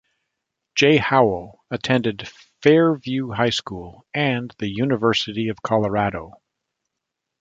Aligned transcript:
Jay 0.73 0.97
Howell 0.97 1.63
attended 1.69 2.27
Fairview 2.63 3.29
High 3.33 3.51
School 3.51 4.03
and 4.15 4.49
the 4.57 4.67
University 4.67 5.47
of 5.49 5.61
Colorado. 5.61 6.41